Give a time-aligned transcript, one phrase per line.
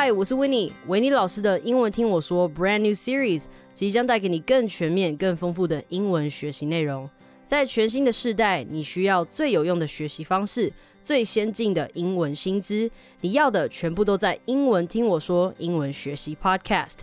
[0.00, 7.10] 嗨，我是维尼，维尼老师的英文听我说 Brand New Series 即将带给你更全面、更丰富的英文学习内容。
[7.44, 12.88] 在全新的世代，你需要最有用的学习方式，最先进的英文薪资，
[13.22, 16.98] 你要的全部都在英文听我说英文学习 Podcast。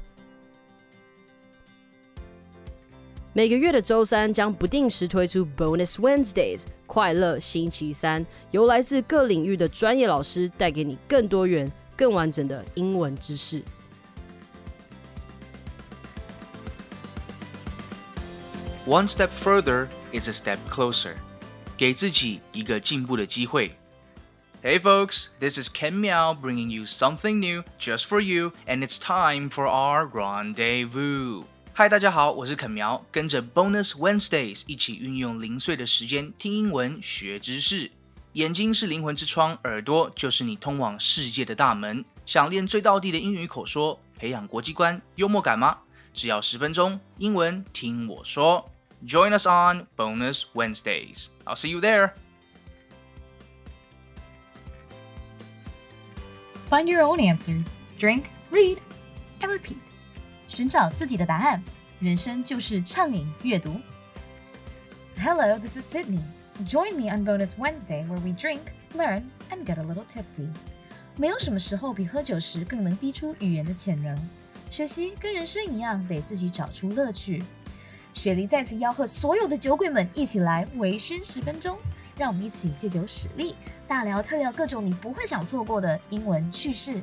[3.33, 13.62] 每个月的周三将不定时推出 Bonus Wednesdays 快乐星期三，由来自各领域的专业老师带给你更多元、更完整的英文知识。
[18.86, 21.14] One step further is a step closer，
[21.76, 23.76] 给自己一个进步的机会。
[24.62, 29.48] Hey folks, this is Ken Miao bringing you something new just for you, and it's time
[29.48, 31.44] for our rendezvous.
[31.72, 37.90] 嗨，大家好，我是肯苗，跟着 Bonus Wednesdays 一起运用零碎的时间听英文学知识。
[38.34, 42.04] 眼睛是灵魂之窗，耳朵就是你通往世界的大门。
[42.26, 45.78] 想练最道地的英语口说，培养国际观、幽默感吗？
[46.12, 48.70] 只要十分钟，英文听我说。
[49.06, 51.28] Join us on Bonus Wednesdays.
[51.44, 52.12] I'll see you there.
[56.68, 57.70] Find your own answers.
[57.98, 58.78] Drink, read,
[59.40, 59.78] and repeat.
[60.46, 61.62] 寻找自己的答案，
[61.98, 63.80] 人生就是畅饮阅读。
[65.16, 66.20] Hello, this is Sydney.
[66.66, 70.48] Join me on Bonus Wednesday where we drink, learn, and get a little tipsy.
[71.16, 74.16] 没有什么时候比喝酒时更能逼出语言的潜能。
[74.70, 77.42] 学习跟人生一样，得自己找出乐趣。
[78.12, 81.78] 雪梨再次吆喝所有的酒鬼们一起来微醺十分钟，
[82.16, 83.54] 让我们一起借酒使力，
[83.86, 87.02] 大聊特聊各种你不会想错过的英文趣事。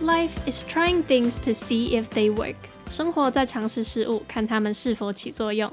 [0.00, 2.56] Life is trying things to see if they work.
[2.94, 5.72] 生活在尝试事物，看它们是否起作用。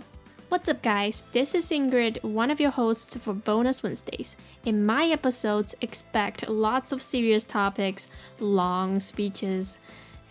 [0.49, 1.23] What's up, guys?
[1.33, 4.33] This is Ingrid, one of your hosts for Bonus Wednesdays.
[4.63, 8.05] In my episodes, expect lots of serious topics,
[8.39, 9.73] long speeches,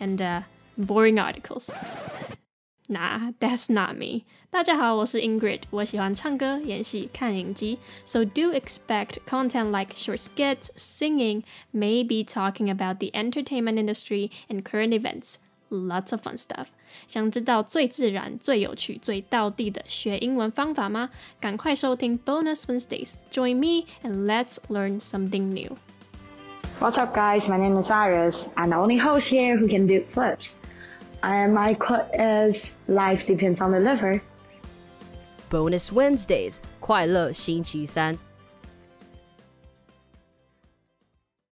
[0.01, 0.43] and uh,
[0.79, 1.71] boring articles.
[2.89, 4.23] Nah, that's not me.
[4.49, 11.43] 大家好，我是 Ingrid，我喜欢唱歌、演戏、看影集，so do expect content like short skits, singing,
[11.75, 15.35] maybe talking about the entertainment industry and current events.
[15.71, 16.67] Lots of fun stuff.
[17.09, 21.11] 想知道最自然、最有趣、最道地的学英文方法吗？
[21.41, 23.15] 赶快收听 Bonus Wednesdays.
[23.33, 25.77] Join me and let's learn something new.
[26.79, 27.49] What's up, guys?
[27.49, 28.49] My name is Iris.
[28.55, 30.57] I'm the only host here who can do flips.
[31.23, 34.21] And my quote is Life depends on the liver.
[35.51, 38.17] Bonus Wednesdays 快乐星期三